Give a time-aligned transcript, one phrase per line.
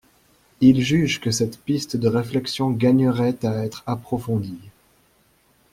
[0.61, 4.71] Ils jugent que cette piste de réflexion gagnerait à être approfondie.